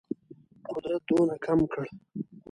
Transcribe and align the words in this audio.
قدرت 0.69 1.01
دونه 1.07 1.35
کم 1.45 1.59
کړ. 1.73 1.85